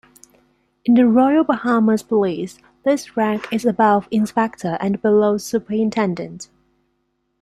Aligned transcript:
In 0.83 0.95
the 0.95 1.07
Royal 1.07 1.43
Bahamas 1.43 2.01
Police 2.01 2.57
this 2.83 3.15
rank 3.15 3.47
is 3.53 3.65
above 3.65 4.07
inspector 4.09 4.75
and 4.81 4.99
below 4.99 5.37
superintendent. 5.37 6.49